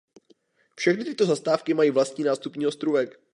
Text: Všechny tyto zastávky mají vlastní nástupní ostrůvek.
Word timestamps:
Všechny 0.75 1.03
tyto 1.05 1.25
zastávky 1.25 1.73
mají 1.73 1.91
vlastní 1.91 2.23
nástupní 2.23 2.67
ostrůvek. 2.67 3.19